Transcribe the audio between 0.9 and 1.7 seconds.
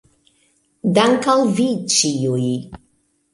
Dank' al vi